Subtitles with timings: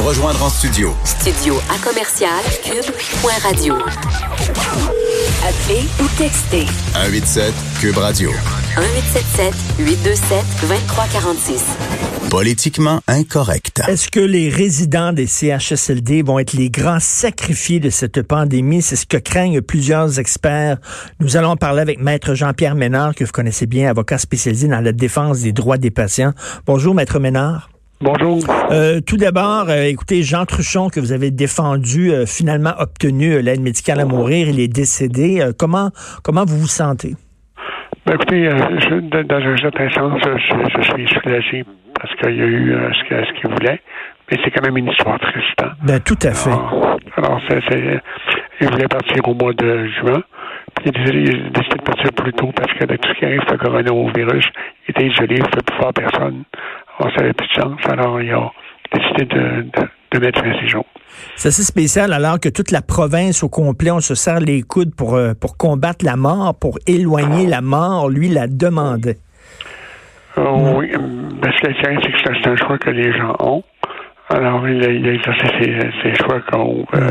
[0.00, 3.74] Nous rejoindre en studio, Studio à commercial cube.radio.
[5.44, 8.30] Appelez ou textez 187 Cube Radio.
[8.78, 11.64] 1877 827 2346.
[12.30, 13.82] Politiquement incorrect.
[13.88, 18.80] Est-ce que les résidents des CHSLD vont être les grands sacrifiés de cette pandémie?
[18.80, 20.78] C'est ce que craignent plusieurs experts.
[21.18, 24.92] Nous allons parler avec Maître Jean-Pierre Ménard, que vous connaissez bien, avocat spécialisé dans la
[24.92, 26.32] défense des droits des patients.
[26.64, 27.68] Bonjour, Maître Ménard.
[28.00, 28.38] Bonjour.
[28.70, 33.60] Euh, tout d'abord, euh, écoutez, Jean Truchon, que vous avez défendu, euh, finalement obtenu l'aide
[33.60, 35.46] médicale à mourir, il est décédé.
[35.58, 35.90] Comment,
[36.24, 37.14] comment vous vous sentez?
[38.06, 41.64] Ben, écoutez, je- dans un certain sens, je, je suis soulagé
[42.00, 43.80] parce qu'il y a eu ce qu'il voulait,
[44.30, 45.62] mais c'est quand même une histoire triste.
[45.62, 45.72] hein.
[45.84, 46.50] Ben, tout à fait.
[47.16, 47.40] Alors,
[48.62, 50.22] il voulait partir au mois de juin.
[50.76, 53.40] Puis il a décidé, de partir plus tôt parce que avec tout ce qui arrive,
[53.50, 54.44] le coronavirus,
[54.86, 56.44] il était isolé, il ne pouvait plus voir personne.
[57.00, 57.72] Alors, ça n'avait plus de sens.
[57.88, 58.50] Alors, il a
[58.94, 60.84] décidé de, de, de mettre fin à jours.
[61.36, 64.94] C'est assez spécial alors que toute la province au complet, on se serre les coudes
[64.94, 68.08] pour, euh, pour combattre la mort, pour éloigner la mort.
[68.08, 69.16] Lui la demandait.
[70.38, 70.90] Euh, Oui,
[71.42, 73.62] parce que c'est que c'est un choix que les gens ont.
[74.28, 77.10] Alors, il a, il a exercé ses, ses choix comme, euh,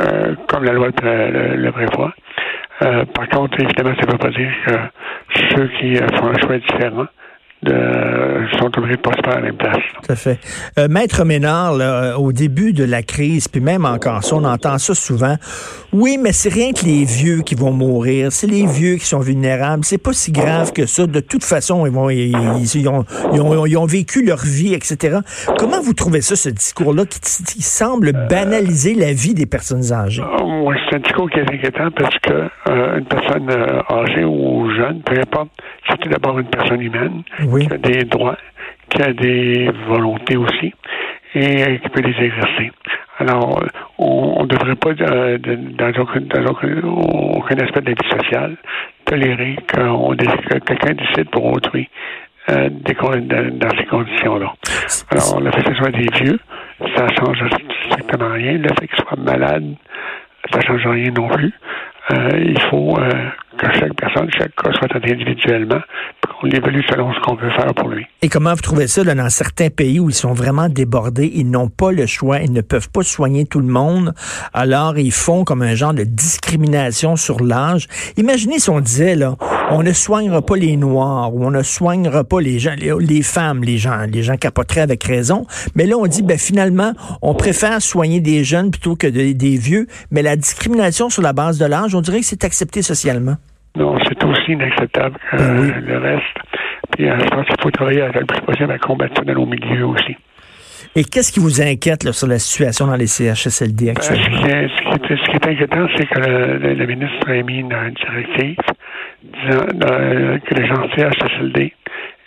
[0.00, 2.12] euh, comme la loi le, le- le prévoit.
[2.78, 4.72] Par contre, évidemment, ça ne veut pas dire que
[5.54, 7.06] ceux qui font un choix différent
[7.66, 9.76] de, sont obligés de passer par la même place.
[10.02, 10.38] Tout à fait.
[10.78, 14.78] Euh, Maître Ménard, là, au début de la crise, puis même encore ça, on entend
[14.78, 15.36] ça souvent.
[15.92, 18.30] Oui, mais c'est rien que les vieux qui vont mourir.
[18.32, 19.84] C'est les vieux qui sont vulnérables.
[19.84, 21.06] C'est pas si grave que ça.
[21.06, 24.38] De toute façon, ils, vont, ils, ils- ils ont, ils ont- ils ont vécu leur
[24.44, 25.18] vie, etc.
[25.58, 30.22] Comment vous trouvez ça, ce discours-là, qui, qui semble banaliser la vie des personnes âgées?
[30.44, 32.32] Oui, c'est un discours qui est inquiétant parce que
[32.68, 35.50] euh, une personne euh, âgée ou jeune, peu importe,
[35.88, 37.55] c'est tout d'abord une personne humaine Oui.
[37.58, 38.38] Qui a des droits,
[38.90, 40.74] qui a des volontés aussi
[41.34, 42.72] et qui peut les exercer.
[43.18, 43.62] Alors,
[43.98, 48.56] on ne devrait pas, euh, dans, aucun, dans aucun, aucun aspect de la vie sociale,
[49.04, 51.88] tolérer que quelqu'un décide pour autrui
[52.50, 54.52] euh, dans, ces conditions-là.
[55.10, 56.38] Alors, le fait que ce soit des vieux,
[56.94, 57.42] ça change
[57.88, 58.52] strictement rien.
[58.52, 59.74] Le fait qu'ils soient malades,
[60.52, 61.52] ça change rien non plus.
[62.12, 63.10] Euh, il faut euh,
[63.56, 65.80] que chaque personne, chaque cas soit traité individuellement,
[66.22, 68.06] puis qu'on l'évalue selon ce qu'on veut faire pour lui.
[68.22, 71.48] Et comment vous trouvez ça là, dans certains pays où ils sont vraiment débordés, ils
[71.50, 74.14] n'ont pas le choix, ils ne peuvent pas soigner tout le monde,
[74.52, 77.86] alors ils font comme un genre de discrimination sur l'âge.
[78.16, 79.36] Imaginez si on disait là,
[79.70, 83.64] on ne soignera pas les noirs ou on ne soignera pas les gens, les, femmes,
[83.64, 85.46] les gens, les gens capoteraient avec raison.
[85.74, 89.56] Mais là on dit ben finalement on préfère soigner des jeunes plutôt que de- des
[89.56, 93.36] vieux, mais la discrimination sur la base de l'âge, on dirait que c'est accepté socialement.
[93.76, 95.72] Non, c'est aussi inacceptable que Ben oui.
[95.86, 96.36] le reste.
[96.96, 99.34] Puis euh, je pense qu'il faut travailler avec le plus possible à combattre ça dans
[99.34, 100.16] nos milieux aussi.
[100.94, 104.38] Et qu'est-ce qui vous inquiète là, sur la situation dans les CHSLD Euh, ce, actuellement?
[104.38, 107.28] qui est, ce, qui est, ce qui est inquiétant, c'est que le, le- le ministre
[107.28, 108.56] a émis une, directive
[109.22, 111.72] disant euh, que les gens de CHSLD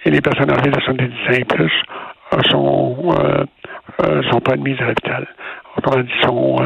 [0.06, 1.72] et les personnes âgées de 70 ans et plus
[2.52, 3.44] sont, euh,
[4.04, 5.28] euh, sont pas admises à l'hôpital.
[5.78, 6.58] Autrement dit, sont,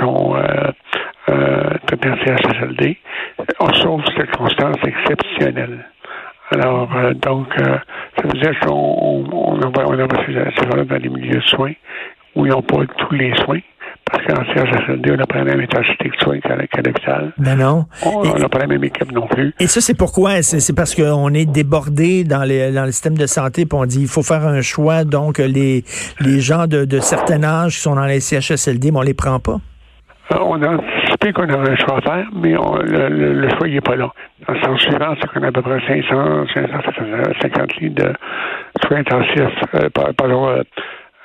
[0.00, 0.34] sont
[1.86, 2.96] traités en CHSLD,
[3.82, 5.84] sauf circonstances exceptionnelles.
[6.50, 7.76] Alors, euh, donc, euh,
[8.16, 11.40] ça veut dire qu'on on, on envoie, on envoie ces, ces gens-là dans des milieux
[11.40, 11.72] de soins
[12.36, 13.60] où ils n'ont pas tous les soins.
[14.04, 17.32] Parce qu'en CHSLD, on n'a pas la même intensité de soins qu'à l'hôpital.
[17.38, 17.86] Ben non.
[18.04, 19.52] On n'a pas la même équipe non plus.
[19.58, 20.42] Et ça, c'est pourquoi?
[20.42, 23.84] C'est c'est parce qu'on est débordé dans, les, dans le système de santé, puis on
[23.84, 25.02] dit il faut faire un choix.
[25.02, 25.84] Donc, les,
[26.20, 29.40] les gens de, de certain âge qui sont dans les CHSLD, mais on les prend
[29.40, 29.58] pas.
[30.30, 33.68] On a anticipé qu'on avait un choix à faire, mais on- le, le- le choix,
[33.68, 34.10] n'est pas là.
[34.46, 38.12] Dans le sens suivant, c'est qu'on a à peu près 500, 550 lits de
[38.84, 40.62] soins intensifs, euh, par- pardon, euh,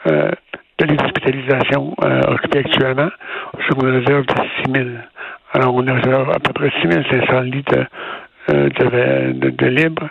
[0.07, 0.31] euh,
[0.77, 3.09] de lits d'hospitalisation euh, occupés actuellement,
[3.67, 4.33] sur une réserve de
[4.65, 4.89] 6 000.
[5.53, 7.85] Alors, on a à peu près 6 500 lits de,
[8.53, 10.07] euh, de, de, de libres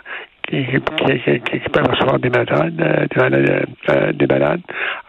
[0.49, 4.61] qui, qui, qui, qui- peuvent recevoir des malades, des malades, des malades.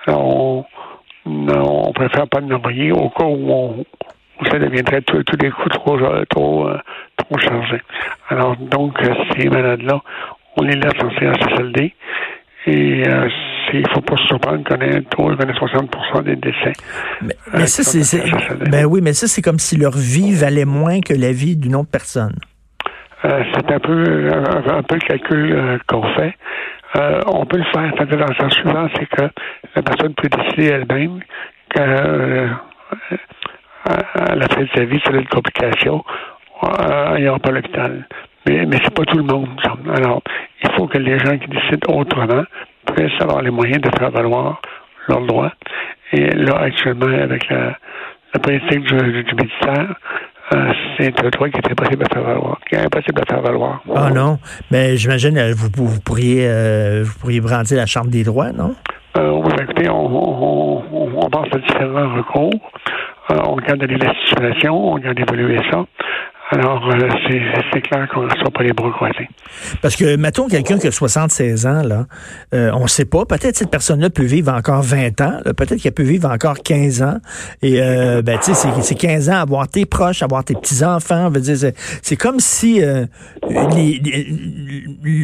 [0.06, 0.64] Alors, on,
[1.26, 3.84] non, on préfère pas l'envoyer au cas où, on,
[4.40, 6.78] où ça deviendrait tous les coups trop, euh, trop, euh,
[7.16, 7.82] trop chargés.
[8.28, 10.00] Alors, donc, euh, ces malades-là,
[10.56, 11.94] on les laisse en CHSLD
[12.66, 13.28] Et euh,
[13.72, 16.72] il ne faut pas se surprendre qu'on ait, qu'on ait 60 des décès.
[17.22, 21.00] Mais, Euh, ça, c'est, ben oui, mais ça, c'est comme si leur vie valait moins
[21.00, 22.34] que la vie d'une autre personne.
[23.24, 26.34] Euh, c'est un peu, un, un peu le calcul qu'on fait.
[26.96, 29.22] Euh, on peut le faire, c'est-à-dire dans sens suivant, c'est que
[29.74, 31.20] la personne peut décider elle-même
[31.70, 32.48] qu'elle euh,
[33.86, 36.04] à la fin de sa vie, c'est une complication,
[36.64, 38.06] euh, il n'y aura pas l'hôpital.
[38.46, 39.48] Mais, mais c'est pas tout le monde.
[39.94, 40.22] Alors,
[40.62, 42.44] il faut que les gens qui décident autrement
[42.86, 44.60] puissent avoir les moyens de faire valoir
[45.08, 45.52] leurs droits.
[46.12, 47.78] Et là, actuellement, avec la,
[48.34, 49.94] la politique du, du ministère,
[50.54, 53.42] euh, c'est un droit qui est impossible à faire valoir, qui est impossible à faire
[53.42, 53.82] valoir.
[53.94, 54.38] Ah non,
[54.70, 58.74] mais j'imagine euh, vous, vous pourriez euh, vous pourriez brandir la Chambre des droits, non?
[59.16, 62.50] Euh, oui, ben, écoutez, on, on, on, on pense à différents recours.
[63.32, 65.84] Euh, on regarde aller la situation, on regarde évoluer ça.
[66.50, 67.08] Alors, euh,
[67.72, 69.26] c'est clair qu'on ne sera pas les bras croisés.
[69.80, 72.04] Parce que, mettons, quelqu'un qui a 76 ans, là,
[72.52, 75.92] euh, on ne sait pas, peut-être cette personne-là peut vivre encore 20 ans, peut-être qu'elle
[75.94, 77.16] peut vivre encore 15 ans.
[77.62, 81.30] Et, euh, ben, tu sais, c'est- c'est 15 ans, avoir tes proches, avoir tes petits-enfants,
[81.30, 84.26] veut dire, c'est- comme si les- les-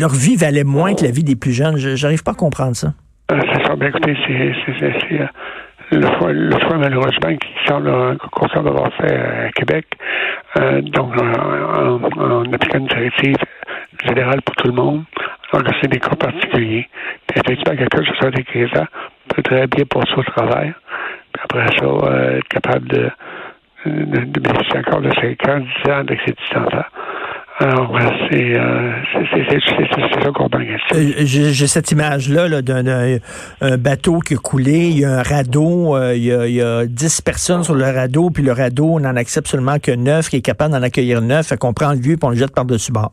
[0.00, 1.76] leur vie valait moins que la vie des plus jeunes.
[1.76, 2.94] Je- J'arrive pas à comprendre ça.
[3.28, 3.76] C'est ça.
[3.76, 4.54] Ben, écoutez, c'est
[5.90, 9.86] le choix, le choix, malheureusement, qui semble qu'on semble avoir fait à Québec.
[10.56, 13.36] Euh, donc, en, en, en appliquant une directive
[14.04, 15.04] générale pour tout le monde,
[15.52, 16.88] alors que des cas particuliers.
[17.26, 18.86] Puis, effectivement, quelqu'un de 75 ans
[19.28, 20.74] peut très bien passer au travail.
[21.32, 23.10] Puis après ça, euh, être capable de,
[23.86, 26.84] de, de bénéficier encore de 5 ans, 10 ans avec ses petits-enfants.
[27.60, 28.00] Alors, euh,
[28.30, 30.48] c'est euh, c'est- c'est- c'est- c'est- c'est ça qu'on.
[30.54, 30.76] Euh,
[31.24, 33.16] J'ai cette image-là là, d'un d'un-
[33.60, 36.54] un bateau qui a coulé, il y a un radeau, euh, il, y a, il
[36.54, 39.90] y a 10 personnes sur le radeau, puis le radeau, on n'en accepte seulement que
[39.90, 42.36] 9, qui est capable d'en accueillir 9, fait qu'on prend le vieux et on le
[42.36, 43.10] jette par-dessus bord.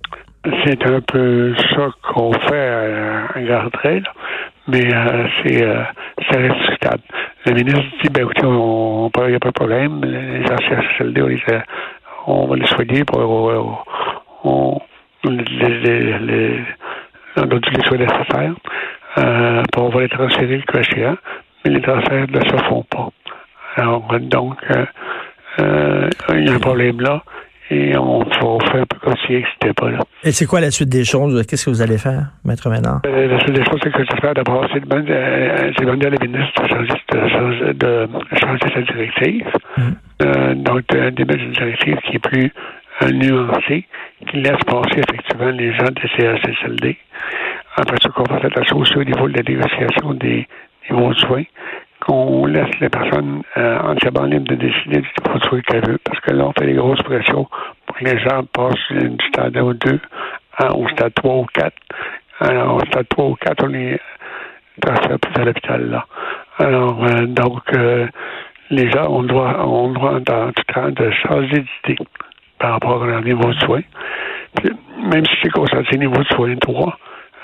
[0.64, 3.40] C'est un peu ça qu'on fait à,
[4.02, 4.12] là.
[4.68, 5.82] mais euh, c'est euh,
[6.30, 7.02] c'est reste discutable.
[7.48, 11.22] Le ministre dit, ben écoutez, on il n'y a pas de problème, les anciens CLD,
[11.24, 11.64] on, les a-
[12.28, 13.18] on va les soigner, puis
[14.46, 14.80] on,
[15.24, 16.60] les, les, les,
[17.38, 18.54] on a dû les soins nécessaires,
[19.18, 21.18] euh, on va les transférer le cas échéant,
[21.64, 23.10] mais les transferts ne se font pas.
[23.78, 24.86] Alors, donc, euh,
[25.60, 27.24] euh, il y a un problème là,
[27.72, 30.00] et on, on fait un peu comme si n'existait pas là.
[30.24, 31.46] Et c'est quoi la suite des choses?
[31.48, 33.02] Qu'est-ce que vous allez faire, Maître Ménard?
[33.06, 36.10] Euh, la seule des choses, c'est que j'espère d'abord, c'est de euh, c'est demander à
[36.12, 38.08] la ministre de changer, de, changer- de
[38.40, 39.48] changer sa directive.
[40.22, 42.52] Euh, donc, de, de mettre une directive qui est plus
[43.02, 43.86] euh, nuancée,
[44.28, 46.98] qui laisse passer effectivement les gens des CHSLD.
[47.78, 50.48] Après ça, qu'on fasse attention aussi au niveau de la négociation des
[50.90, 51.44] niveaux de soins,
[52.00, 56.00] qu'on laisse les personnes euh, entièrement libres de décider du niveau de soins qu'elles veulent,
[56.04, 57.48] parce que là, on fait des grosses pressions
[57.86, 60.00] pour que les gens passent du stade 1 ou 2
[60.58, 61.74] à- au stade 3 ou 4.
[62.40, 64.00] Alors, au stade 3 ou 4, on est
[64.82, 66.06] transféré plus à l'hôpital, là.
[66.60, 68.08] Alors, euh, donc, euh,
[68.70, 71.98] les gens ont le droit, ont le droit dans tout temps de changer d'idée
[72.66, 73.84] par rapport à leur niveau de soins.
[75.04, 76.98] Même si c'est consenti niveau de soins 3,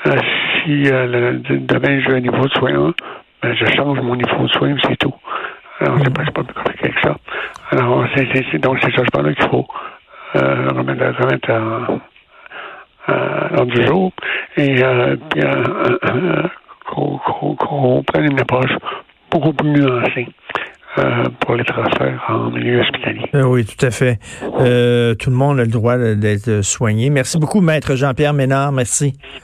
[0.08, 0.16] euh,
[0.64, 2.94] si euh, demain j'ai un niveau de soins 1,
[3.44, 5.14] ben, je change mon niveau de soins, c'est tout.
[5.80, 7.16] Alors, c'est pas, pas plus compliqué que ça.
[7.70, 9.68] Alors, c'est, c'est, c'est- donc, c'est changements-là qu'il faut
[10.38, 12.00] euh, remettre, remettre en,
[13.14, 14.12] à l'ordre du jour
[14.58, 16.44] et euh, euh, euh,
[16.90, 18.76] qu'on, qu'on, qu'on prenne une approche
[19.30, 20.28] beaucoup plus nuancée
[20.98, 23.30] euh, pour les transferts en milieu hospitalier.
[23.34, 24.20] Euh, oui, tout à fait.
[24.60, 27.10] Euh, tout le monde a le droit d'être soigné.
[27.10, 28.72] Merci beaucoup, Maître Jean-Pierre Ménard.
[28.72, 29.14] Merci.